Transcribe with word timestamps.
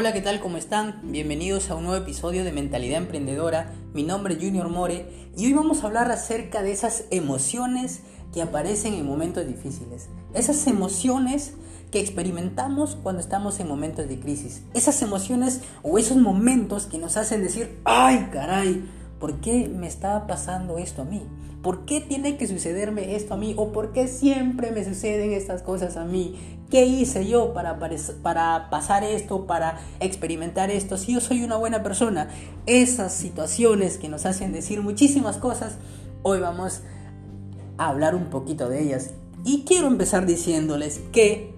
Hola, 0.00 0.12
¿qué 0.12 0.20
tal? 0.20 0.38
¿Cómo 0.38 0.58
están? 0.58 1.00
Bienvenidos 1.02 1.70
a 1.70 1.74
un 1.74 1.82
nuevo 1.82 2.00
episodio 2.00 2.44
de 2.44 2.52
Mentalidad 2.52 2.98
Emprendedora. 2.98 3.72
Mi 3.94 4.04
nombre 4.04 4.34
es 4.34 4.40
Junior 4.40 4.68
More 4.68 5.10
y 5.36 5.46
hoy 5.46 5.52
vamos 5.54 5.82
a 5.82 5.88
hablar 5.88 6.08
acerca 6.12 6.62
de 6.62 6.70
esas 6.70 7.06
emociones 7.10 8.02
que 8.32 8.40
aparecen 8.40 8.94
en 8.94 9.04
momentos 9.04 9.44
difíciles. 9.44 10.08
Esas 10.34 10.64
emociones 10.68 11.54
que 11.90 11.98
experimentamos 11.98 12.96
cuando 13.02 13.20
estamos 13.20 13.58
en 13.58 13.66
momentos 13.66 14.08
de 14.08 14.20
crisis. 14.20 14.62
Esas 14.72 15.02
emociones 15.02 15.62
o 15.82 15.98
esos 15.98 16.18
momentos 16.18 16.86
que 16.86 16.98
nos 16.98 17.16
hacen 17.16 17.42
decir, 17.42 17.80
ay 17.82 18.28
caray, 18.32 18.88
¿por 19.18 19.40
qué 19.40 19.68
me 19.68 19.88
está 19.88 20.28
pasando 20.28 20.78
esto 20.78 21.02
a 21.02 21.06
mí? 21.06 21.24
¿Por 21.60 21.86
qué 21.86 22.00
tiene 22.00 22.36
que 22.36 22.46
sucederme 22.46 23.16
esto 23.16 23.34
a 23.34 23.36
mí? 23.36 23.54
¿O 23.56 23.72
por 23.72 23.92
qué 23.92 24.06
siempre 24.06 24.70
me 24.70 24.84
suceden 24.84 25.32
estas 25.32 25.62
cosas 25.62 25.96
a 25.96 26.04
mí? 26.04 26.36
¿Qué 26.70 26.84
hice 26.84 27.26
yo 27.26 27.54
para, 27.54 27.78
para 28.22 28.68
pasar 28.68 29.02
esto, 29.02 29.46
para 29.46 29.78
experimentar 30.00 30.70
esto? 30.70 30.98
Si 30.98 31.14
yo 31.14 31.20
soy 31.20 31.42
una 31.42 31.56
buena 31.56 31.82
persona, 31.82 32.28
esas 32.66 33.14
situaciones 33.14 33.96
que 33.96 34.10
nos 34.10 34.26
hacen 34.26 34.52
decir 34.52 34.82
muchísimas 34.82 35.38
cosas, 35.38 35.76
hoy 36.22 36.40
vamos 36.40 36.82
a 37.78 37.88
hablar 37.88 38.14
un 38.14 38.26
poquito 38.26 38.68
de 38.68 38.82
ellas. 38.82 39.12
Y 39.44 39.64
quiero 39.64 39.86
empezar 39.86 40.26
diciéndoles 40.26 41.00
que 41.10 41.54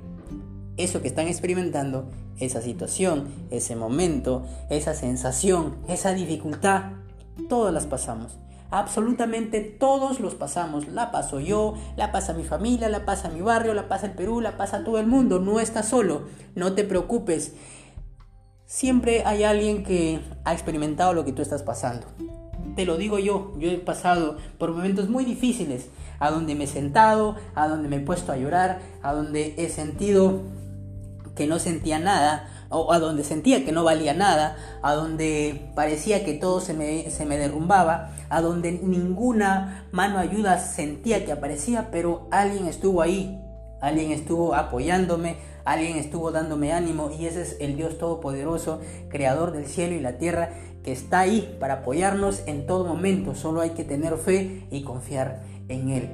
eso 0.77 1.03
que 1.03 1.09
están 1.09 1.27
experimentando, 1.27 2.09
esa 2.39 2.63
situación, 2.63 3.27
ese 3.51 3.75
momento, 3.75 4.45
esa 4.71 4.95
sensación, 4.95 5.75
esa 5.89 6.13
dificultad, 6.15 6.93
todas 7.49 7.75
las 7.75 7.87
pasamos. 7.87 8.39
Absolutamente 8.71 9.61
todos 9.61 10.21
los 10.21 10.35
pasamos. 10.35 10.89
La 10.89 11.11
paso 11.11 11.41
yo, 11.41 11.75
la 11.97 12.13
pasa 12.13 12.33
mi 12.33 12.45
familia, 12.45 12.89
la 12.89 13.05
pasa 13.05 13.29
mi 13.29 13.41
barrio, 13.41 13.75
la 13.75 13.89
pasa 13.89 14.07
el 14.07 14.13
Perú, 14.13 14.41
la 14.41 14.57
pasa 14.57 14.85
todo 14.85 14.99
el 14.99 15.07
mundo. 15.07 15.41
No 15.41 15.59
estás 15.59 15.89
solo. 15.89 16.23
No 16.55 16.75
te 16.75 16.85
preocupes. 16.85 17.55
Siempre 18.67 19.25
hay 19.25 19.43
alguien 19.43 19.83
que 19.83 20.21
ha 20.45 20.53
experimentado 20.53 21.13
lo 21.13 21.25
que 21.25 21.33
tú 21.33 21.43
estás 21.43 21.65
pasando. 21.65 22.07
Te 22.77 22.85
lo 22.85 22.97
digo 22.97 23.19
yo, 23.19 23.53
yo 23.59 23.69
he 23.69 23.79
pasado 23.79 24.37
por 24.59 24.71
momentos 24.73 25.09
muy 25.09 25.25
difíciles, 25.25 25.89
a 26.21 26.31
donde 26.31 26.55
me 26.55 26.65
he 26.65 26.69
sentado, 26.69 27.35
a 27.57 27.67
donde 27.67 27.89
me 27.89 27.97
he 27.97 28.01
puesto 28.01 28.31
a 28.31 28.37
llorar, 28.37 28.79
a 29.03 29.13
donde 29.13 29.55
he 29.59 29.69
sentido 29.71 30.43
que 31.35 31.49
no 31.49 31.59
sentía 31.59 31.99
nada, 31.99 32.49
o 32.71 32.93
a 32.93 32.99
donde 32.99 33.25
sentía 33.25 33.65
que 33.65 33.73
no 33.73 33.85
valía 33.85 34.15
nada, 34.15 34.57
a 34.83 34.95
donde 34.95 35.71
parecía 35.75 36.25
que 36.25 36.35
todo 36.35 36.61
se 36.61 36.73
me, 36.73 37.11
se 37.11 37.27
me 37.27 37.37
derrumbaba, 37.37 38.13
a 38.29 38.41
donde 38.41 38.73
ninguna 38.73 39.89
mano 39.91 40.19
ayuda 40.19 40.59
sentía 40.59 41.25
que 41.25 41.33
aparecía, 41.33 41.89
pero 41.91 42.29
alguien 42.31 42.67
estuvo 42.67 43.03
ahí, 43.03 43.39
alguien 43.81 44.13
estuvo 44.13 44.55
apoyándome, 44.55 45.37
alguien 45.65 45.97
estuvo 45.97 46.31
dándome 46.31 46.73
ánimo 46.73 47.11
y 47.11 47.27
ese 47.27 47.43
es 47.43 47.57
el 47.61 47.77
Dios 47.77 47.99
Todopoderoso, 47.99 48.81
Creador 49.09 49.51
del 49.51 49.67
cielo 49.67 49.95
y 49.95 50.01
la 50.01 50.19
tierra, 50.19 50.51
que 50.85 50.93
está 50.93 51.21
ahí 51.21 51.57
para 51.59 51.75
apoyarnos 51.75 52.43
en 52.47 52.67
todo 52.67 52.85
momento, 52.85 53.35
solo 53.35 53.61
hay 53.61 53.71
que 53.71 53.85
tener 53.85 54.17
fe 54.17 54.67
y 54.71 54.83
confiar 54.83 55.43
en 55.69 55.91
Él. 55.91 56.09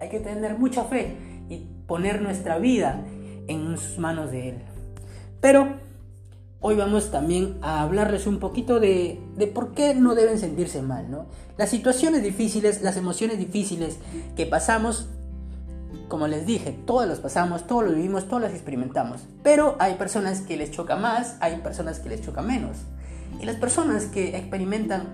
Hay 0.00 0.10
que 0.10 0.20
tener 0.20 0.58
mucha 0.58 0.84
fe 0.84 1.16
y 1.48 1.66
poner 1.86 2.20
nuestra 2.20 2.58
vida 2.58 3.02
en 3.48 3.78
sus 3.78 3.98
manos 3.98 4.30
de 4.30 4.50
Él. 4.50 4.62
Pero 5.40 5.85
hoy 6.66 6.74
vamos 6.74 7.12
también 7.12 7.58
a 7.62 7.82
hablarles 7.82 8.26
un 8.26 8.40
poquito 8.40 8.80
de, 8.80 9.20
por 9.54 9.72
qué 9.72 9.94
no 9.94 10.16
deben 10.16 10.36
sentirse 10.40 10.82
mal, 10.82 11.08
¿no? 11.08 11.26
Las 11.56 11.70
situaciones 11.70 12.24
difíciles, 12.24 12.82
las 12.82 12.96
emociones 12.96 13.38
difíciles 13.38 13.98
que 14.34 14.46
pasamos, 14.46 15.06
como 16.08 16.26
les 16.26 16.44
dije, 16.44 16.76
todos 16.84 17.06
las 17.06 17.20
pasamos, 17.20 17.68
todos 17.68 17.84
los 17.84 17.94
vivimos, 17.94 18.26
todos 18.26 18.42
las 18.42 18.52
experimentamos. 18.52 19.20
Pero 19.44 19.76
hay 19.78 19.94
personas 19.94 20.40
que 20.40 20.56
les 20.56 20.72
choca 20.72 20.96
más, 20.96 21.36
hay 21.38 21.54
personas 21.58 22.00
que 22.00 22.08
les 22.08 22.20
choca 22.22 22.42
menos. 22.42 22.78
Y 23.40 23.44
las 23.44 23.54
personas 23.54 24.06
que 24.06 24.36
experimentan 24.36 25.06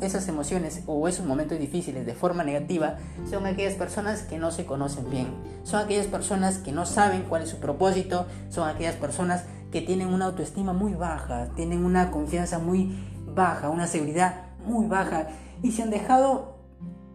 esas 0.00 0.26
emociones 0.28 0.82
o 0.86 1.06
esos 1.08 1.26
momentos 1.26 1.58
difíciles 1.58 2.06
de 2.06 2.14
forma 2.14 2.42
negativa 2.42 2.96
son 3.28 3.44
aquellas 3.44 3.74
personas 3.74 4.22
que 4.22 4.38
no 4.38 4.50
se 4.50 4.64
conocen 4.64 5.10
bien, 5.10 5.26
son 5.64 5.80
aquellas 5.80 6.06
personas 6.06 6.56
que 6.56 6.72
no 6.72 6.86
saben 6.86 7.24
cuál 7.28 7.42
es 7.42 7.50
su 7.50 7.58
propósito, 7.58 8.24
son 8.48 8.66
aquellas 8.66 8.94
personas 8.94 9.44
que 9.76 9.82
tienen 9.82 10.08
una 10.08 10.24
autoestima 10.24 10.72
muy 10.72 10.94
baja, 10.94 11.48
tienen 11.54 11.84
una 11.84 12.10
confianza 12.10 12.58
muy 12.58 12.96
baja, 13.34 13.68
una 13.68 13.86
seguridad 13.86 14.46
muy 14.64 14.86
baja 14.86 15.28
y 15.62 15.72
se 15.72 15.82
han 15.82 15.90
dejado 15.90 16.56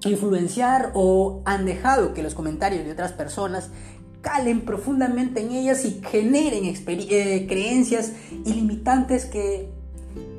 influenciar 0.06 0.92
o 0.94 1.42
han 1.46 1.66
dejado 1.66 2.14
que 2.14 2.22
los 2.22 2.36
comentarios 2.36 2.86
de 2.86 2.92
otras 2.92 3.14
personas 3.14 3.72
calen 4.22 4.62
profundamente 4.62 5.42
en 5.42 5.54
ellas 5.54 5.84
y 5.86 6.02
generen 6.06 6.66
eh, 6.66 7.48
creencias 7.50 8.14
ilimitantes 8.46 9.26
que 9.26 9.72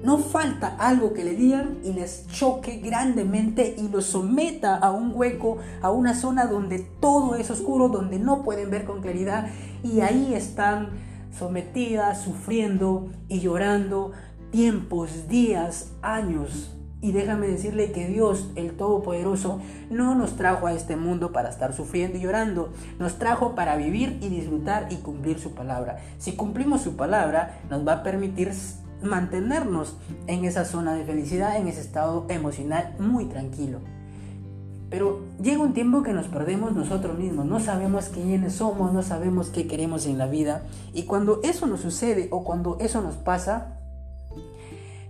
no 0.05 0.19
falta 0.19 0.77
algo 0.78 1.15
que 1.15 1.25
le 1.25 1.34
digan 1.34 1.78
y 1.82 1.93
les 1.93 2.28
choque 2.28 2.77
grandemente 2.77 3.75
y 3.77 3.88
los 3.88 4.05
someta 4.05 4.77
a 4.77 4.93
un 4.93 5.11
hueco, 5.12 5.59
a 5.81 5.91
una 5.91 6.15
zona 6.15 6.47
donde 6.47 6.87
todo 7.00 7.34
es 7.34 7.50
oscuro, 7.50 7.88
donde 7.88 8.21
no 8.21 8.44
pueden 8.44 8.71
ver 8.71 8.84
con 8.84 9.03
claridad 9.03 9.49
y 9.82 10.03
ahí 10.03 10.34
están 10.34 11.11
sometidas, 11.37 12.22
sufriendo 12.22 13.10
y 13.28 13.41
llorando 13.41 14.12
tiempos, 14.50 15.28
días, 15.28 15.93
años. 16.03 16.76
Y 17.00 17.10
déjame 17.10 17.48
decirle 17.48 17.91
que 17.91 18.06
Dios, 18.06 18.50
el 18.54 18.76
Todopoderoso, 18.76 19.60
no 19.91 20.15
nos 20.15 20.37
trajo 20.37 20.69
a 20.69 20.72
este 20.72 20.94
mundo 20.94 21.32
para 21.32 21.48
estar 21.48 21.72
sufriendo 21.72 22.16
y 22.16 22.20
llorando. 22.20 22.72
Nos 23.00 23.19
trajo 23.19 23.56
para 23.56 23.76
vivir 23.76 24.19
y 24.20 24.28
disfrutar 24.28 24.87
y 24.91 24.97
cumplir 24.97 25.41
su 25.41 25.53
palabra. 25.53 25.98
Si 26.19 26.37
cumplimos 26.37 26.82
su 26.82 26.94
palabra, 26.94 27.60
nos 27.69 27.87
va 27.87 27.94
a 27.94 28.03
permitir 28.04 28.53
mantenernos 29.03 29.97
en 30.28 30.44
esa 30.44 30.64
zona 30.64 30.94
de 30.94 31.04
felicidad, 31.04 31.56
en 31.56 31.66
ese 31.66 31.81
estado 31.81 32.26
emocional 32.28 32.94
muy 33.00 33.25
tranquilo. 33.25 33.81
Pero 34.93 35.21
llega 35.43 35.63
un 35.63 35.73
tiempo 35.73 36.03
que 36.03 36.13
nos 36.13 36.27
perdemos 36.27 36.75
nosotros 36.75 37.19
mismos, 37.19 37.47
no 37.47 37.61
sabemos 37.61 38.11
quiénes 38.11 38.53
somos, 38.53 38.93
no 38.93 39.03
sabemos 39.03 39.49
qué 39.49 39.67
queremos 39.67 40.05
en 40.05 40.19
la 40.19 40.27
vida. 40.27 40.65
Y 40.93 41.05
cuando 41.05 41.41
eso 41.43 41.67
nos 41.67 41.81
sucede 41.81 42.29
o 42.31 42.45
cuando 42.45 42.77
eso 42.79 43.01
nos 43.01 43.15
pasa, 43.15 43.79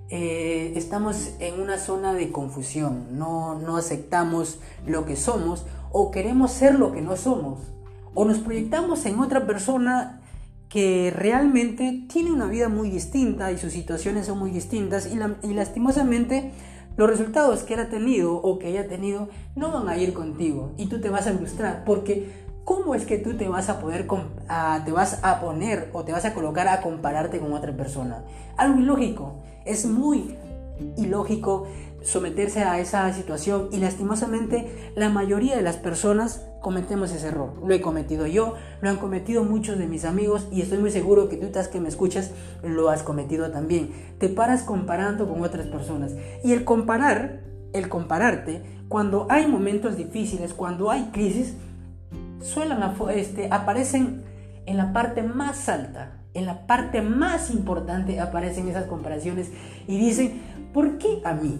eh, 0.08 0.72
estamos 0.76 1.32
en 1.40 1.60
una 1.60 1.78
zona 1.78 2.14
de 2.14 2.30
confusión, 2.30 3.18
no, 3.18 3.58
no 3.58 3.76
aceptamos 3.76 4.60
lo 4.86 5.04
que 5.04 5.16
somos 5.16 5.66
o 5.90 6.12
queremos 6.12 6.52
ser 6.52 6.78
lo 6.78 6.92
que 6.92 7.02
no 7.02 7.16
somos. 7.16 7.58
O 8.14 8.24
nos 8.24 8.38
proyectamos 8.38 9.04
en 9.04 9.18
otra 9.18 9.48
persona 9.48 10.20
que 10.68 11.12
realmente 11.12 12.06
tiene 12.08 12.30
una 12.30 12.46
vida 12.46 12.68
muy 12.68 12.88
distinta 12.88 13.50
y 13.50 13.58
sus 13.58 13.72
situaciones 13.72 14.26
son 14.26 14.38
muy 14.38 14.52
distintas 14.52 15.08
y, 15.12 15.18
y 15.44 15.54
lastimosamente 15.54 16.52
los 16.96 17.08
resultados 17.08 17.62
que 17.62 17.74
él 17.74 17.80
ha 17.80 17.88
tenido 17.88 18.34
o 18.34 18.58
que 18.58 18.68
haya 18.68 18.88
tenido 18.88 19.28
no 19.54 19.72
van 19.72 19.88
a 19.88 19.96
ir 19.96 20.12
contigo 20.12 20.72
y 20.76 20.86
tú 20.86 21.00
te 21.00 21.10
vas 21.10 21.26
a 21.26 21.32
frustrar 21.32 21.84
porque 21.84 22.30
¿cómo 22.64 22.94
es 22.94 23.04
que 23.04 23.18
tú 23.18 23.34
te 23.36 23.48
vas 23.48 23.68
a 23.68 23.80
poder 23.80 24.06
te 24.84 24.92
vas 24.92 25.20
a 25.22 25.40
poner 25.40 25.90
o 25.92 26.04
te 26.04 26.12
vas 26.12 26.24
a 26.24 26.34
colocar 26.34 26.68
a 26.68 26.80
compararte 26.82 27.38
con 27.38 27.52
otra 27.52 27.76
persona? 27.76 28.24
Algo 28.56 28.80
ilógico, 28.80 29.42
es 29.64 29.86
muy 29.86 30.36
ilógico 30.96 31.66
someterse 32.04 32.62
a 32.62 32.80
esa 32.80 33.12
situación 33.12 33.68
y 33.72 33.78
lastimosamente 33.78 34.92
la 34.94 35.08
mayoría 35.08 35.56
de 35.56 35.62
las 35.62 35.76
personas 35.76 36.44
cometemos 36.60 37.12
ese 37.12 37.28
error. 37.28 37.54
Lo 37.66 37.74
he 37.74 37.80
cometido 37.80 38.26
yo, 38.26 38.54
lo 38.80 38.88
han 38.88 38.96
cometido 38.96 39.44
muchos 39.44 39.78
de 39.78 39.86
mis 39.86 40.04
amigos 40.04 40.46
y 40.50 40.62
estoy 40.62 40.78
muy 40.78 40.90
seguro 40.90 41.28
que 41.28 41.36
tú 41.36 41.46
estás 41.46 41.68
que 41.68 41.80
me 41.80 41.88
escuchas 41.88 42.30
lo 42.62 42.88
has 42.88 43.02
cometido 43.02 43.50
también. 43.50 43.90
Te 44.18 44.28
paras 44.28 44.62
comparando 44.62 45.28
con 45.28 45.42
otras 45.42 45.66
personas 45.66 46.12
y 46.44 46.52
el 46.52 46.64
comparar, 46.64 47.40
el 47.72 47.88
compararte, 47.88 48.62
cuando 48.88 49.26
hay 49.30 49.46
momentos 49.46 49.96
difíciles, 49.96 50.54
cuando 50.54 50.90
hay 50.90 51.10
crisis, 51.12 51.54
suelen 52.40 52.78
este, 53.14 53.48
aparecen 53.50 54.22
en 54.66 54.76
la 54.76 54.92
parte 54.92 55.22
más 55.22 55.68
alta, 55.68 56.20
en 56.34 56.46
la 56.46 56.66
parte 56.66 57.02
más 57.02 57.50
importante 57.50 58.20
aparecen 58.20 58.68
esas 58.68 58.84
comparaciones 58.86 59.50
y 59.86 59.98
dicen, 59.98 60.40
¿por 60.72 60.98
qué 60.98 61.20
a 61.24 61.34
mí? 61.34 61.58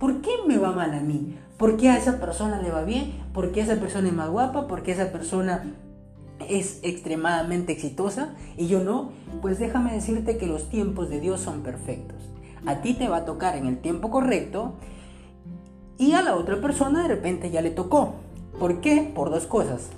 ¿Por 0.00 0.22
qué 0.22 0.30
me 0.48 0.56
va 0.56 0.72
mal 0.72 0.94
a 0.94 1.00
mí? 1.00 1.36
¿Por 1.58 1.76
qué 1.76 1.90
a 1.90 1.98
esa 1.98 2.18
persona 2.20 2.62
le 2.62 2.70
va 2.70 2.84
bien? 2.84 3.12
¿Por 3.34 3.52
qué 3.52 3.60
esa 3.60 3.76
persona 3.76 4.08
es 4.08 4.14
más 4.14 4.30
guapa? 4.30 4.66
¿Por 4.66 4.82
qué 4.82 4.92
esa 4.92 5.12
persona 5.12 5.74
es 6.48 6.80
extremadamente 6.82 7.72
exitosa 7.72 8.34
y 8.56 8.66
yo 8.66 8.82
no? 8.82 9.10
Pues 9.42 9.58
déjame 9.58 9.92
decirte 9.92 10.38
que 10.38 10.46
los 10.46 10.70
tiempos 10.70 11.10
de 11.10 11.20
Dios 11.20 11.42
son 11.42 11.60
perfectos. 11.60 12.16
A 12.64 12.80
ti 12.80 12.94
te 12.94 13.08
va 13.08 13.18
a 13.18 13.24
tocar 13.26 13.56
en 13.56 13.66
el 13.66 13.76
tiempo 13.76 14.10
correcto 14.10 14.72
y 15.98 16.12
a 16.12 16.22
la 16.22 16.34
otra 16.34 16.62
persona 16.62 17.02
de 17.02 17.08
repente 17.08 17.50
ya 17.50 17.60
le 17.60 17.70
tocó. 17.70 18.14
¿Por 18.58 18.80
qué? 18.80 19.12
Por 19.14 19.28
dos 19.28 19.46
cosas. 19.46 19.90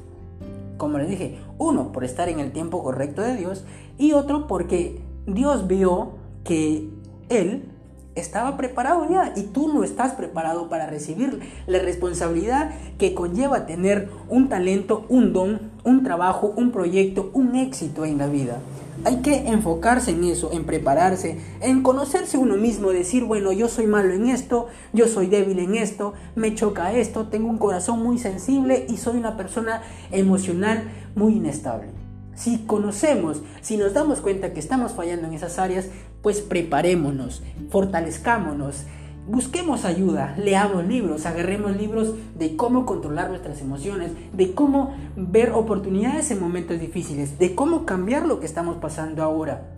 Como 0.79 0.99
les 0.99 1.11
dije, 1.11 1.39
uno, 1.59 1.93
por 1.93 2.03
estar 2.03 2.29
en 2.29 2.41
el 2.41 2.51
tiempo 2.51 2.83
correcto 2.83 3.23
de 3.23 3.37
Dios 3.37 3.65
y 3.99 4.15
otro 4.15 4.49
porque 4.49 5.01
Dios 5.29 5.69
vio 5.69 6.15
que 6.43 6.91
Él 7.29 7.72
estaba 8.15 8.57
preparado 8.57 9.09
ya 9.11 9.33
y 9.37 9.43
tú 9.43 9.73
no 9.73 9.85
estás 9.85 10.13
preparado 10.13 10.69
para 10.69 10.87
recibir 10.87 11.41
la 11.67 11.79
responsabilidad 11.79 12.71
que 12.99 13.15
conlleva 13.15 13.67
tener 13.67 14.11
un 14.29 14.49
talento, 14.49 15.07
un 15.09 15.33
don, 15.33 15.73
un 15.85 16.03
trabajo, 16.03 16.53
un 16.57 16.73
proyecto, 16.73 17.31
un 17.33 17.57
éxito 17.57 18.05
en 18.05 18.19
la 18.19 18.27
vida. 18.27 18.59
Hay 19.05 19.17
que 19.17 19.49
enfocarse 19.49 20.13
en 20.13 20.23
eso, 20.25 20.51
en 20.53 20.65
prepararse, 20.65 21.39
en 21.61 21.83
conocerse 21.83 22.39
uno 22.39 22.57
mismo, 22.57 22.91
decir, 22.91 23.25
bueno, 23.25 23.51
yo 23.51 23.69
soy 23.69 23.87
malo 23.87 24.13
en 24.13 24.29
esto, 24.29 24.69
yo 24.93 25.09
soy 25.09 25.27
débil 25.27 25.59
en 25.59 25.75
esto, 25.75 26.13
me 26.37 26.55
choca 26.55 26.93
esto, 26.93 27.27
tengo 27.27 27.49
un 27.49 27.59
corazón 27.59 28.03
muy 28.03 28.19
sensible 28.19 28.87
y 28.89 28.99
soy 28.99 29.17
una 29.17 29.37
persona 29.37 29.83
emocional 30.13 30.85
muy 31.17 31.37
inestable. 31.37 31.89
Si 32.35 32.59
conocemos, 32.59 33.43
si 33.61 33.77
nos 33.77 33.93
damos 33.93 34.21
cuenta 34.21 34.53
que 34.53 34.61
estamos 34.61 34.93
fallando 34.93 35.27
en 35.27 35.35
esas 35.35 35.59
áreas, 35.59 35.89
pues 36.23 36.41
preparémonos, 36.41 37.43
fortalezcámonos, 37.71 38.85
busquemos 39.27 39.85
ayuda, 39.85 40.35
leamos 40.39 40.87
libros, 40.87 41.27
agarremos 41.27 41.77
libros 41.77 42.15
de 42.37 42.57
cómo 42.57 42.87
controlar 42.87 43.29
nuestras 43.31 43.61
emociones, 43.61 44.13
de 44.33 44.55
cómo 44.55 44.95
ver 45.17 45.51
oportunidades 45.51 46.31
en 46.31 46.41
momentos 46.41 46.81
difíciles, 46.81 47.39
de 47.39 47.55
cómo 47.55 47.85
cambiar 47.85 48.27
lo 48.27 48.41
que 48.41 48.47
estamos 48.47 48.77
pasando 48.77 49.23
ahora. 49.23 49.69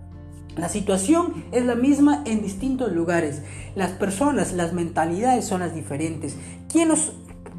La 0.57 0.69
situación 0.69 1.45
es 1.51 1.65
la 1.65 1.75
misma 1.75 2.23
en 2.27 2.41
distintos 2.41 2.93
lugares. 2.93 3.43
Las 3.75 3.91
personas, 3.91 4.53
las 4.53 4.73
mentalidades 4.73 5.47
son 5.47 5.61
las 5.61 5.75
diferentes. 5.75 6.37
¿Quién 6.71 6.89
nos, 6.89 7.13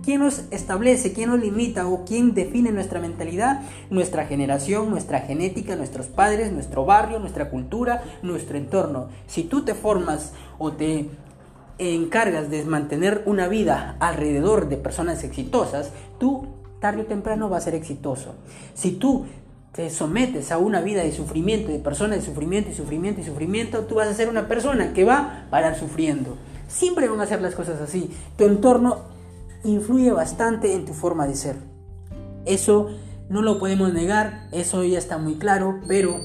quién 0.06 0.22
nos 0.22 0.44
establece, 0.52 1.12
quién 1.12 1.32
nos 1.32 1.40
limita 1.40 1.88
o 1.88 2.06
quién 2.06 2.36
define 2.36 2.72
nuestra 2.72 3.00
mentalidad? 3.00 3.62
Nuestra 3.90 4.28
generación, 4.28 4.92
nuestra 4.92 5.22
genética, 5.22 5.76
nuestros 5.76 6.06
padres, 6.06 6.52
nuestro 6.52 6.86
barrio, 6.86 7.20
nuestra 7.20 7.50
cultura, 7.50 8.04
nuestro 8.22 8.58
entorno. 8.58 9.10
Si 9.26 9.44
tú 9.44 9.66
te 9.66 9.74
formas 9.74 10.32
o 10.60 10.72
te 10.72 11.10
encargas 11.80 12.50
de 12.50 12.64
mantener 12.64 13.24
una 13.26 13.48
vida 13.48 13.98
alrededor 14.00 14.70
de 14.70 14.78
personas 14.78 15.24
exitosas, 15.24 15.92
tú 16.20 16.48
tarde 16.80 17.02
o 17.02 17.06
temprano 17.06 17.50
vas 17.50 17.64
a 17.64 17.66
ser 17.66 17.76
exitoso. 17.76 18.36
Si 18.76 18.92
tú 18.92 19.26
te 19.74 19.90
sometes 19.90 20.52
a 20.52 20.58
una 20.60 20.82
vida 20.82 21.02
de 21.02 21.12
sufrimiento, 21.12 21.72
de 21.72 21.80
personas 21.80 22.20
de 22.20 22.26
sufrimiento 22.26 22.70
y 22.70 22.76
sufrimiento 22.76 23.22
y 23.22 23.26
sufrimiento, 23.26 23.82
tú 23.82 23.96
vas 23.96 24.08
a 24.08 24.14
ser 24.14 24.30
una 24.30 24.48
persona 24.48 24.94
que 24.94 25.04
va 25.04 25.18
a 25.18 25.50
parar 25.50 25.78
sufriendo. 25.78 26.38
Siempre 26.68 27.10
van 27.10 27.20
a 27.20 27.26
ser 27.26 27.42
las 27.42 27.56
cosas 27.56 27.82
así. 27.82 28.10
Tu 28.38 28.46
entorno 28.46 29.15
influye 29.66 30.12
bastante 30.12 30.74
en 30.74 30.86
tu 30.86 30.94
forma 30.94 31.28
de 31.28 31.36
ser. 31.36 31.56
Eso 32.46 32.90
no 33.30 33.42
lo 33.42 33.60
podemos 33.60 33.94
negar, 33.94 34.48
eso 34.52 34.84
ya 34.84 35.00
está 35.00 35.18
muy 35.18 35.36
claro, 35.36 35.80
pero 35.88 36.20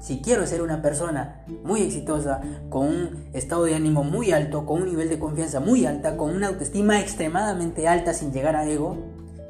si 0.00 0.20
quiero 0.20 0.46
ser 0.46 0.62
una 0.62 0.82
persona 0.82 1.44
muy 1.62 1.82
exitosa, 1.82 2.40
con 2.68 2.88
un 2.88 3.24
estado 3.32 3.64
de 3.64 3.74
ánimo 3.74 4.02
muy 4.02 4.32
alto, 4.32 4.66
con 4.66 4.82
un 4.82 4.88
nivel 4.88 5.08
de 5.08 5.18
confianza 5.18 5.60
muy 5.60 5.86
alta, 5.86 6.16
con 6.16 6.34
una 6.34 6.48
autoestima 6.48 7.00
extremadamente 7.00 7.86
alta 7.86 8.14
sin 8.14 8.32
llegar 8.32 8.56
a 8.56 8.66
ego, 8.66 8.96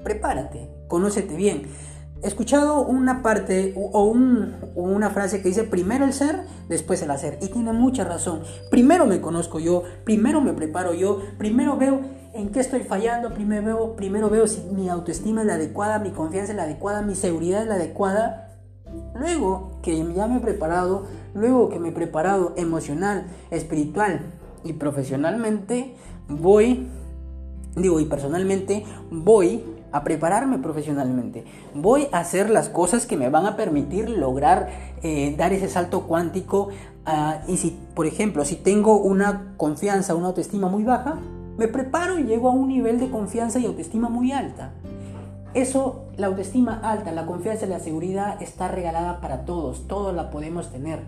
prepárate, 0.03 0.69
conócete 0.89 1.37
bien. 1.37 1.63
He 2.23 2.27
escuchado 2.27 2.83
una 2.83 3.23
parte 3.23 3.75
o, 3.77 4.03
una 4.75 5.11
frase 5.11 5.43
que 5.43 5.49
dice 5.49 5.65
primero 5.65 6.05
el 6.05 6.13
ser, 6.13 6.43
después 6.69 7.03
el 7.03 7.11
hacer. 7.11 7.39
Y 7.41 7.49
tiene 7.49 7.73
mucha 7.73 8.05
razón. 8.05 8.43
Primero 8.71 9.07
me 9.07 9.21
conozco 9.21 9.59
yo, 9.59 9.85
primero 10.05 10.41
me 10.41 10.53
preparo 10.53 10.95
yo, 10.95 11.21
primero 11.39 11.77
veo 11.77 12.01
en 12.35 12.51
qué 12.51 12.61
estoy 12.61 12.81
fallando, 12.85 13.33
primero 13.35 13.65
veo, 13.65 13.97
primero 13.97 14.31
veo 14.31 14.47
si 14.47 14.61
mi 14.73 14.89
autoestima 14.89 15.41
es 15.41 15.47
la 15.47 15.55
adecuada, 15.55 15.99
mi 15.99 16.11
confianza 16.11 16.53
es 16.53 16.57
la 16.57 16.65
adecuada, 16.65 17.03
mi 17.03 17.15
seguridad 17.15 17.63
es 17.63 17.69
la 17.69 17.75
adecuada 17.75 18.51
Luego 19.15 19.79
que 19.83 19.97
ya 20.15 20.27
me 20.27 20.39
he 20.39 20.41
preparado, 20.41 21.07
luego 21.35 21.69
que 21.69 21.79
me 21.79 21.89
he 21.89 21.93
preparado 21.93 22.55
emocional, 22.57 23.27
espiritual 23.51 24.21
y 24.65 24.75
profesionalmente, 24.75 25.95
voy, 26.29 26.89
digo, 27.77 28.01
y 28.01 28.05
personalmente, 28.07 28.85
voy 29.11 29.65
a 29.93 30.05
prepararme 30.05 30.59
profesionalmente. 30.59 31.45
Voy 31.75 32.09
a 32.13 32.21
hacer 32.21 32.51
las 32.51 32.69
cosas 32.69 33.07
que 33.07 33.17
me 33.17 33.29
van 33.29 33.47
a 33.47 33.57
permitir 33.57 34.09
lograr 34.09 34.69
eh, 35.03 35.35
dar 35.37 35.53
ese 35.53 35.69
salto 35.69 36.03
cuántico. 36.03 36.69
Ah, 37.07 37.41
y 37.49 37.57
si, 37.57 37.79
por 37.95 38.07
ejemplo, 38.07 38.45
si 38.45 38.57
tengo 38.57 39.01
una 39.01 39.55
confianza, 39.57 40.15
una 40.15 40.29
autoestima 40.29 40.69
muy 40.69 40.85
baja, 40.85 41.19
me 41.57 41.69
preparo 41.69 42.19
y 42.19 42.25
llego 42.25 42.49
a 42.49 42.53
un 42.53 42.69
nivel 42.69 42.99
de 42.99 43.11
confianza 43.11 43.59
y 43.59 43.67
autoestima 43.67 44.09
muy 44.09 44.33
alta. 44.33 44.73
Eso, 45.53 46.05
la 46.17 46.29
autoestima 46.29 46.81
alta, 46.83 47.11
la 47.11 47.27
confianza 47.27 47.67
y 47.67 47.71
la 47.71 47.81
seguridad 47.81 48.41
está 48.41 48.69
regalada 48.69 49.21
para 49.21 49.45
todos, 49.45 49.89
todos 49.89 50.15
la 50.15 50.31
podemos 50.31 50.71
tener, 50.71 51.01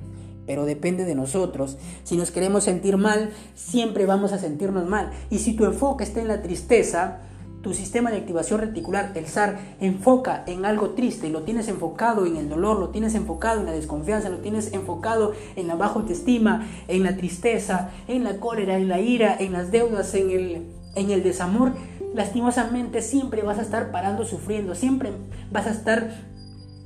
pero 0.46 0.64
depende 0.64 1.04
de 1.04 1.14
nosotros. 1.14 1.78
Si 2.02 2.16
nos 2.16 2.32
queremos 2.32 2.64
sentir 2.64 2.96
mal, 2.96 3.30
siempre 3.54 4.04
vamos 4.04 4.32
a 4.32 4.38
sentirnos 4.38 4.88
mal. 4.88 5.12
Y 5.30 5.38
si 5.38 5.54
tu 5.54 5.64
enfoque 5.64 6.02
está 6.02 6.20
en 6.20 6.26
la 6.26 6.42
tristeza, 6.42 7.20
tu 7.62 7.74
sistema 7.74 8.10
de 8.10 8.18
activación 8.18 8.60
reticular, 8.60 9.12
el 9.14 9.26
SAR, 9.26 9.58
enfoca 9.80 10.44
en 10.46 10.64
algo 10.64 10.90
triste, 10.90 11.30
lo 11.30 11.42
tienes 11.42 11.68
enfocado 11.68 12.26
en 12.26 12.36
el 12.36 12.48
dolor, 12.48 12.78
lo 12.78 12.88
tienes 12.88 13.14
enfocado 13.14 13.60
en 13.60 13.66
la 13.66 13.72
desconfianza, 13.72 14.28
lo 14.28 14.38
tienes 14.38 14.72
enfocado 14.72 15.32
en 15.56 15.68
la 15.68 15.76
baja 15.76 15.94
autoestima, 15.94 16.66
en 16.88 17.04
la 17.04 17.16
tristeza, 17.16 17.90
en 18.08 18.24
la 18.24 18.38
cólera, 18.38 18.76
en 18.76 18.88
la 18.88 19.00
ira, 19.00 19.36
en 19.38 19.52
las 19.52 19.70
deudas, 19.70 20.14
en 20.14 20.30
el, 20.30 20.66
en 20.96 21.10
el 21.10 21.22
desamor, 21.22 21.72
lastimosamente 22.14 23.00
siempre 23.00 23.42
vas 23.42 23.58
a 23.58 23.62
estar 23.62 23.90
parando 23.90 24.24
sufriendo, 24.24 24.74
siempre 24.74 25.12
vas 25.50 25.66
a 25.66 25.70
estar 25.70 26.31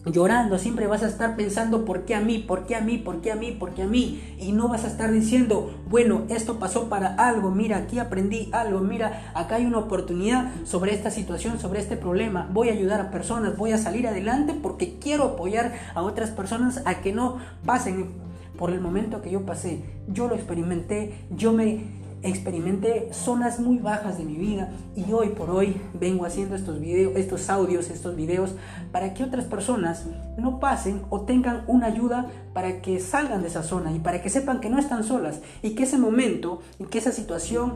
llorando, 0.07 0.59
siempre 0.59 0.87
vas 0.87 1.03
a 1.03 1.09
estar 1.09 1.37
pensando 1.37 1.85
por 1.85 2.05
qué 2.05 2.15
a 2.15 2.21
mí, 2.21 2.39
por 2.39 2.65
qué 2.65 2.77
a 2.77 2.81
mí, 2.81 2.99
por 2.99 3.21
qué 3.21 3.33
a 3.33 3.37
mí, 3.37 3.53
por 3.53 3.71
qué 3.73 3.83
a 3.83 3.87
mí. 3.87 4.23
Y 4.39 4.53
no 4.53 4.69
vas 4.69 4.85
a 4.85 4.89
estar 4.89 5.11
diciendo, 5.11 5.75
bueno, 5.89 6.23
esto 6.29 6.59
pasó 6.59 6.89
para 6.89 7.15
algo, 7.15 7.51
mira, 7.51 7.79
aquí 7.79 7.99
aprendí 7.99 8.49
algo, 8.53 8.81
mira, 8.81 9.33
acá 9.35 9.57
hay 9.57 9.67
una 9.67 9.79
oportunidad 9.79 10.51
sobre 10.65 10.95
esta 10.95 11.11
situación, 11.11 11.59
sobre 11.59 11.81
este 11.81 11.97
problema. 11.97 12.49
Voy 12.53 12.69
a 12.69 12.73
ayudar 12.73 13.01
a 13.01 13.11
personas, 13.11 13.57
voy 13.57 13.73
a 13.73 13.79
salir 13.79 14.07
adelante 14.07 14.55
porque 14.55 14.99
quiero 14.99 15.25
apoyar 15.25 15.75
a 15.95 16.03
otras 16.03 16.31
personas 16.31 16.83
a 16.85 17.01
que 17.01 17.13
no 17.13 17.39
pasen 17.65 18.11
por 18.57 18.71
el 18.71 18.81
momento 18.81 19.23
que 19.23 19.31
yo 19.31 19.45
pasé. 19.45 19.83
Yo 20.09 20.29
lo 20.29 20.35
experimenté, 20.35 21.15
yo 21.31 21.53
me 21.53 22.06
experimenté 22.29 23.09
zonas 23.13 23.61
muy 23.61 23.79
bajas 23.79 24.19
de 24.19 24.25
mi 24.25 24.37
vida 24.37 24.71
y 24.95 25.13
hoy 25.13 25.31
por 25.31 25.51
hoy 25.51 25.81
vengo 25.95 26.25
haciendo 26.25 26.55
estos 26.55 26.81
videos, 26.81 27.17
estos 27.17 27.49
audios, 27.51 27.91
estos 27.91 28.17
videos 28.17 28.55
para 28.93 29.15
que 29.15 29.25
otras 29.25 29.45
personas 29.45 30.07
no 30.37 30.59
pasen 30.61 31.03
o 31.11 31.23
tengan 31.23 31.65
una 31.67 31.87
ayuda 31.87 32.27
para 32.53 32.81
que 32.81 33.01
salgan 33.01 33.43
de 33.43 33.49
esa 33.49 33.63
zona 33.63 33.93
y 33.93 33.99
para 33.99 34.23
que 34.23 34.31
sepan 34.31 34.61
que 34.61 34.71
no 34.71 34.79
están 34.79 35.05
solas 35.05 35.41
y 35.63 35.75
que 35.75 35.85
ese 35.85 35.99
momento 35.99 36.61
y 36.79 36.85
que 36.85 36.99
esa 36.99 37.13
situación 37.13 37.75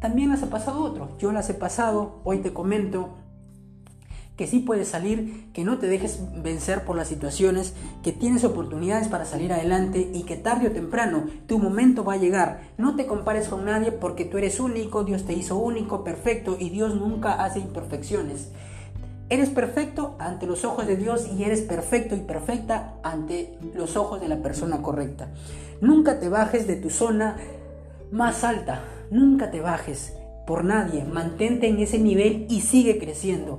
también 0.00 0.30
las 0.30 0.42
ha 0.42 0.50
pasado 0.50 0.82
otro. 0.82 1.16
Yo 1.18 1.32
las 1.32 1.50
he 1.50 1.54
pasado, 1.54 2.20
hoy 2.24 2.38
te 2.38 2.52
comento 2.52 3.10
que 4.38 4.46
sí 4.46 4.60
puedes 4.60 4.86
salir, 4.86 5.50
que 5.52 5.64
no 5.64 5.78
te 5.78 5.88
dejes 5.88 6.20
vencer 6.40 6.84
por 6.84 6.96
las 6.96 7.08
situaciones, 7.08 7.74
que 8.04 8.12
tienes 8.12 8.44
oportunidades 8.44 9.08
para 9.08 9.24
salir 9.24 9.52
adelante 9.52 10.12
y 10.14 10.22
que 10.22 10.36
tarde 10.36 10.68
o 10.68 10.70
temprano 10.70 11.24
tu 11.48 11.58
momento 11.58 12.04
va 12.04 12.12
a 12.14 12.18
llegar. 12.18 12.60
No 12.78 12.94
te 12.94 13.06
compares 13.06 13.48
con 13.48 13.64
nadie 13.64 13.90
porque 13.90 14.24
tú 14.24 14.38
eres 14.38 14.60
único, 14.60 15.02
Dios 15.02 15.24
te 15.24 15.32
hizo 15.32 15.58
único, 15.58 16.04
perfecto 16.04 16.56
y 16.58 16.70
Dios 16.70 16.94
nunca 16.94 17.44
hace 17.44 17.58
imperfecciones. 17.58 18.52
Eres 19.28 19.50
perfecto 19.50 20.14
ante 20.20 20.46
los 20.46 20.64
ojos 20.64 20.86
de 20.86 20.96
Dios 20.96 21.28
y 21.36 21.42
eres 21.42 21.62
perfecto 21.62 22.14
y 22.14 22.20
perfecta 22.20 22.94
ante 23.02 23.58
los 23.74 23.96
ojos 23.96 24.20
de 24.20 24.28
la 24.28 24.40
persona 24.40 24.82
correcta. 24.82 25.30
Nunca 25.80 26.20
te 26.20 26.28
bajes 26.28 26.68
de 26.68 26.76
tu 26.76 26.90
zona 26.90 27.38
más 28.12 28.44
alta, 28.44 28.84
nunca 29.10 29.50
te 29.50 29.60
bajes 29.60 30.14
por 30.46 30.64
nadie, 30.64 31.04
mantente 31.04 31.68
en 31.68 31.80
ese 31.80 31.98
nivel 31.98 32.46
y 32.48 32.60
sigue 32.60 32.98
creciendo. 32.98 33.58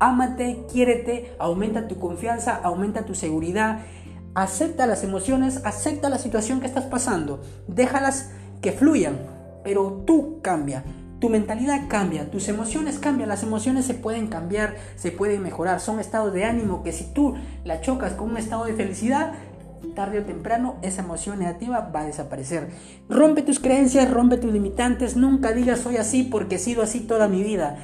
Ámate, 0.00 0.64
quiérete, 0.72 1.36
aumenta 1.38 1.86
tu 1.86 1.98
confianza, 1.98 2.58
aumenta 2.62 3.04
tu 3.04 3.14
seguridad, 3.14 3.80
acepta 4.34 4.86
las 4.86 5.04
emociones, 5.04 5.60
acepta 5.64 6.08
la 6.08 6.16
situación 6.16 6.60
que 6.60 6.66
estás 6.66 6.84
pasando, 6.84 7.42
déjalas 7.68 8.30
que 8.62 8.72
fluyan, 8.72 9.18
pero 9.62 10.02
tú 10.06 10.40
cambia. 10.42 10.84
Tu 11.20 11.28
mentalidad 11.28 11.82
cambia, 11.88 12.30
tus 12.30 12.48
emociones 12.48 12.98
cambian, 12.98 13.28
las 13.28 13.42
emociones 13.42 13.84
se 13.84 13.92
pueden 13.92 14.28
cambiar, 14.28 14.76
se 14.96 15.12
pueden 15.12 15.42
mejorar, 15.42 15.80
son 15.80 16.00
estados 16.00 16.32
de 16.32 16.44
ánimo 16.44 16.82
que 16.82 16.92
si 16.92 17.04
tú 17.04 17.34
la 17.64 17.82
chocas 17.82 18.14
con 18.14 18.30
un 18.30 18.38
estado 18.38 18.64
de 18.64 18.72
felicidad, 18.72 19.34
tarde 19.94 20.20
o 20.20 20.24
temprano 20.24 20.76
esa 20.80 21.02
emoción 21.02 21.38
negativa 21.38 21.90
va 21.94 22.00
a 22.00 22.06
desaparecer. 22.06 22.68
Rompe 23.10 23.42
tus 23.42 23.60
creencias, 23.60 24.10
rompe 24.10 24.38
tus 24.38 24.50
limitantes, 24.50 25.16
nunca 25.16 25.52
digas 25.52 25.80
soy 25.80 25.98
así 25.98 26.22
porque 26.22 26.54
he 26.54 26.58
sido 26.58 26.82
así 26.82 27.00
toda 27.00 27.28
mi 27.28 27.42
vida. 27.42 27.76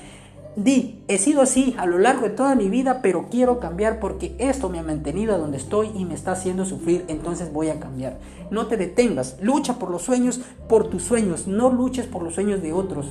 Di, 0.56 1.04
he 1.06 1.18
sido 1.18 1.42
así 1.42 1.74
a 1.76 1.84
lo 1.84 1.98
largo 1.98 2.22
de 2.22 2.30
toda 2.30 2.54
mi 2.54 2.70
vida, 2.70 3.02
pero 3.02 3.28
quiero 3.30 3.60
cambiar 3.60 4.00
porque 4.00 4.34
esto 4.38 4.70
me 4.70 4.78
ha 4.78 4.82
mantenido 4.82 5.34
a 5.34 5.38
donde 5.38 5.58
estoy 5.58 5.90
y 5.94 6.06
me 6.06 6.14
está 6.14 6.32
haciendo 6.32 6.64
sufrir, 6.64 7.04
entonces 7.08 7.52
voy 7.52 7.68
a 7.68 7.78
cambiar. 7.78 8.18
No 8.50 8.66
te 8.66 8.78
detengas, 8.78 9.36
lucha 9.42 9.74
por 9.74 9.90
los 9.90 10.00
sueños, 10.00 10.40
por 10.66 10.88
tus 10.88 11.02
sueños, 11.02 11.46
no 11.46 11.68
luches 11.68 12.06
por 12.06 12.22
los 12.22 12.34
sueños 12.34 12.62
de 12.62 12.72
otros. 12.72 13.06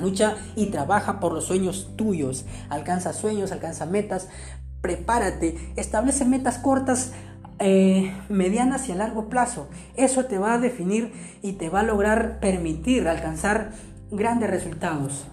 Lucha 0.00 0.36
y 0.54 0.66
trabaja 0.66 1.18
por 1.18 1.32
los 1.32 1.46
sueños 1.46 1.90
tuyos. 1.96 2.44
Alcanza 2.68 3.12
sueños, 3.12 3.50
alcanza 3.50 3.84
metas, 3.84 4.28
prepárate, 4.80 5.58
establece 5.74 6.24
metas 6.24 6.58
cortas, 6.58 7.12
eh, 7.58 8.14
medianas 8.28 8.88
y 8.88 8.92
a 8.92 8.96
largo 8.96 9.28
plazo. 9.28 9.66
Eso 9.96 10.26
te 10.26 10.38
va 10.38 10.54
a 10.54 10.58
definir 10.58 11.12
y 11.42 11.54
te 11.54 11.70
va 11.70 11.80
a 11.80 11.84
lograr 11.84 12.38
permitir 12.38 13.08
alcanzar 13.08 13.72
grandes 14.12 14.48
resultados. 14.48 15.24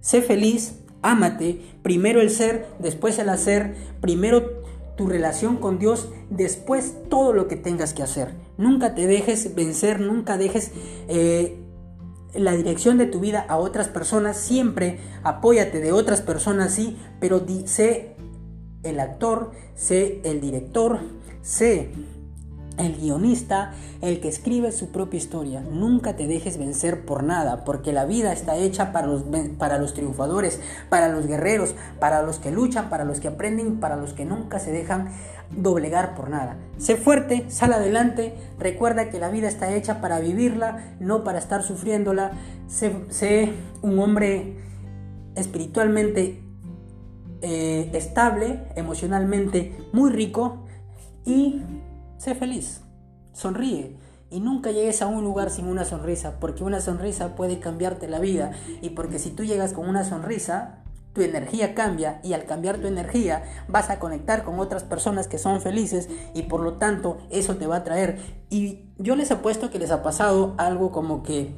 Sé 0.00 0.22
feliz, 0.22 0.80
ámate, 1.02 1.60
primero 1.82 2.20
el 2.20 2.30
ser, 2.30 2.66
después 2.78 3.18
el 3.18 3.28
hacer, 3.28 3.74
primero 4.00 4.58
tu 4.96 5.06
relación 5.06 5.56
con 5.56 5.78
Dios 5.78 6.08
después 6.28 6.94
todo 7.08 7.32
lo 7.32 7.48
que 7.48 7.56
tengas 7.56 7.94
que 7.94 8.02
hacer. 8.02 8.34
Nunca 8.58 8.94
te 8.94 9.06
dejes 9.06 9.54
vencer, 9.54 10.00
nunca 10.00 10.36
dejes 10.36 10.72
eh, 11.08 11.56
la 12.34 12.52
dirección 12.52 12.98
de 12.98 13.06
tu 13.06 13.20
vida 13.20 13.46
a 13.48 13.58
otras 13.58 13.88
personas. 13.88 14.36
Siempre 14.36 14.98
apóyate 15.22 15.80
de 15.80 15.92
otras 15.92 16.20
personas, 16.20 16.74
sí, 16.74 16.98
pero 17.20 17.44
sé 17.66 18.16
el 18.82 19.00
actor, 19.00 19.52
sé 19.74 20.20
el 20.24 20.40
director, 20.40 20.98
sé 21.42 21.90
el 22.78 22.96
guionista, 22.96 23.72
el 24.00 24.20
que 24.20 24.28
escribe 24.28 24.72
su 24.72 24.90
propia 24.90 25.18
historia. 25.18 25.60
Nunca 25.60 26.16
te 26.16 26.26
dejes 26.26 26.58
vencer 26.58 27.04
por 27.04 27.22
nada, 27.22 27.64
porque 27.64 27.92
la 27.92 28.04
vida 28.04 28.32
está 28.32 28.56
hecha 28.56 28.92
para 28.92 29.06
los, 29.06 29.24
para 29.58 29.78
los 29.78 29.94
triunfadores, 29.94 30.60
para 30.88 31.08
los 31.08 31.26
guerreros, 31.26 31.74
para 31.98 32.22
los 32.22 32.38
que 32.38 32.50
luchan, 32.50 32.88
para 32.88 33.04
los 33.04 33.20
que 33.20 33.28
aprenden, 33.28 33.80
para 33.80 33.96
los 33.96 34.12
que 34.12 34.24
nunca 34.24 34.58
se 34.58 34.72
dejan 34.72 35.10
doblegar 35.50 36.14
por 36.14 36.30
nada. 36.30 36.56
Sé 36.78 36.96
fuerte, 36.96 37.46
sal 37.48 37.72
adelante, 37.72 38.34
recuerda 38.58 39.10
que 39.10 39.18
la 39.18 39.30
vida 39.30 39.48
está 39.48 39.72
hecha 39.74 40.00
para 40.00 40.20
vivirla, 40.20 40.94
no 41.00 41.24
para 41.24 41.38
estar 41.38 41.62
sufriéndola. 41.62 42.32
Sé, 42.68 43.52
un 43.82 43.98
hombre 43.98 44.56
espiritualmente 45.34 46.42
eh, 47.40 47.90
estable, 47.94 48.64
emocionalmente 48.76 49.76
muy 49.92 50.10
rico 50.10 50.64
y 51.24 51.62
sé 52.18 52.34
feliz, 52.34 52.82
sonríe. 53.32 53.96
Y 54.30 54.40
nunca 54.40 54.72
llegues 54.72 55.00
a 55.00 55.06
un 55.06 55.24
lugar 55.24 55.48
sin 55.48 55.66
una 55.66 55.86
sonrisa, 55.86 56.38
porque 56.38 56.62
una 56.62 56.82
sonrisa 56.82 57.34
puede 57.34 57.60
cambiarte 57.60 58.08
la 58.08 58.18
vida. 58.18 58.50
Y 58.82 58.90
porque 58.90 59.18
si 59.18 59.30
tú 59.30 59.44
llegas 59.44 59.72
con 59.72 59.88
una 59.88 60.04
sonrisa, 60.04 60.82
tu 61.14 61.22
energía 61.22 61.74
cambia 61.74 62.20
y 62.22 62.34
al 62.34 62.44
cambiar 62.44 62.78
tu 62.78 62.86
energía 62.86 63.42
vas 63.68 63.88
a 63.90 63.98
conectar 63.98 64.44
con 64.44 64.60
otras 64.60 64.84
personas 64.84 65.26
que 65.26 65.38
son 65.38 65.60
felices 65.60 66.08
y 66.34 66.42
por 66.42 66.60
lo 66.60 66.74
tanto 66.74 67.18
eso 67.30 67.56
te 67.56 67.66
va 67.66 67.76
a 67.76 67.84
traer. 67.84 68.20
Y 68.50 68.90
yo 68.98 69.16
les 69.16 69.30
apuesto 69.30 69.70
que 69.70 69.78
les 69.78 69.90
ha 69.90 70.02
pasado 70.02 70.54
algo 70.58 70.92
como 70.92 71.22
que 71.22 71.56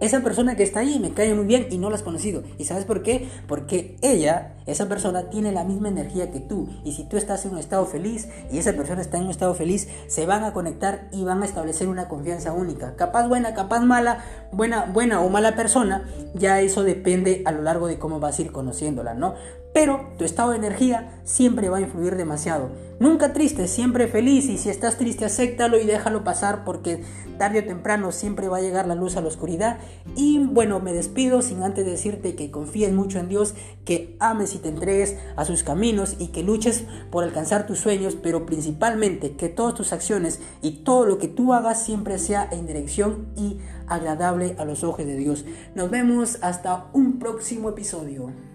esa 0.00 0.20
persona 0.20 0.56
que 0.56 0.62
está 0.62 0.80
ahí 0.80 0.98
me 0.98 1.12
cae 1.12 1.34
muy 1.34 1.44
bien 1.44 1.66
y 1.70 1.78
no 1.78 1.90
la 1.90 1.96
has 1.96 2.02
conocido. 2.02 2.42
¿Y 2.58 2.64
sabes 2.64 2.84
por 2.84 3.02
qué? 3.02 3.28
Porque 3.46 3.96
ella, 4.02 4.54
esa 4.66 4.88
persona, 4.88 5.30
tiene 5.30 5.52
la 5.52 5.64
misma 5.64 5.88
energía 5.88 6.30
que 6.30 6.40
tú. 6.40 6.68
Y 6.84 6.92
si 6.92 7.04
tú 7.04 7.16
estás 7.16 7.44
en 7.44 7.52
un 7.52 7.58
estado 7.58 7.84
feliz 7.86 8.28
y 8.50 8.58
esa 8.58 8.72
persona 8.72 9.00
está 9.00 9.18
en 9.18 9.24
un 9.24 9.30
estado 9.30 9.54
feliz, 9.54 9.88
se 10.08 10.26
van 10.26 10.44
a 10.44 10.52
conectar 10.52 11.08
y 11.12 11.24
van 11.24 11.42
a 11.42 11.44
establecer 11.44 11.88
una 11.88 12.08
confianza 12.08 12.52
única. 12.52 12.96
Capaz 12.96 13.28
buena, 13.28 13.54
capaz 13.54 13.80
mala, 13.80 14.24
buena, 14.52 14.86
buena 14.86 15.20
o 15.20 15.28
mala 15.28 15.54
persona, 15.54 16.08
ya 16.34 16.60
eso 16.60 16.82
depende 16.82 17.42
a 17.44 17.52
lo 17.52 17.62
largo 17.62 17.86
de 17.86 17.98
cómo 17.98 18.20
vas 18.20 18.38
a 18.38 18.42
ir 18.42 18.52
conociéndola, 18.52 19.14
¿no? 19.14 19.34
Pero 19.72 20.10
tu 20.18 20.24
estado 20.24 20.50
de 20.50 20.56
energía 20.56 21.20
siempre 21.24 21.68
va 21.68 21.78
a 21.78 21.82
influir 21.82 22.16
demasiado. 22.16 22.70
Nunca 22.98 23.32
triste, 23.32 23.66
siempre 23.66 24.08
feliz 24.08 24.46
y 24.46 24.58
si 24.58 24.68
estás 24.68 24.98
triste 24.98 25.24
acéptalo 25.24 25.78
y 25.78 25.86
déjalo 25.86 26.22
pasar 26.22 26.64
porque 26.64 27.02
tarde 27.38 27.60
o 27.60 27.64
temprano 27.64 28.12
siempre 28.12 28.48
va 28.48 28.58
a 28.58 28.60
llegar 28.60 28.86
la 28.86 28.94
luz 28.94 29.16
a 29.16 29.22
la 29.22 29.28
oscuridad. 29.28 29.78
Y 30.16 30.38
bueno, 30.38 30.80
me 30.80 30.92
despido 30.92 31.40
sin 31.40 31.62
antes 31.62 31.86
decirte 31.86 32.34
que 32.34 32.50
confíes 32.50 32.92
mucho 32.92 33.18
en 33.18 33.28
Dios, 33.28 33.54
que 33.86 34.16
ames 34.20 34.54
y 34.54 34.58
te 34.58 34.68
entregues 34.68 35.16
a 35.36 35.46
sus 35.46 35.62
caminos 35.62 36.16
y 36.18 36.26
que 36.26 36.42
luches 36.42 36.84
por 37.10 37.24
alcanzar 37.24 37.66
tus 37.66 37.78
sueños, 37.78 38.18
pero 38.22 38.44
principalmente 38.44 39.36
que 39.36 39.48
todas 39.48 39.74
tus 39.74 39.94
acciones 39.94 40.40
y 40.60 40.82
todo 40.82 41.06
lo 41.06 41.18
que 41.18 41.28
tú 41.28 41.54
hagas 41.54 41.82
siempre 41.82 42.18
sea 42.18 42.46
en 42.50 42.66
dirección 42.66 43.28
y 43.36 43.58
agradable 43.86 44.56
a 44.58 44.66
los 44.66 44.84
ojos 44.84 45.06
de 45.06 45.16
Dios. 45.16 45.46
Nos 45.74 45.90
vemos 45.90 46.38
hasta 46.42 46.90
un 46.92 47.18
próximo 47.18 47.70
episodio. 47.70 48.49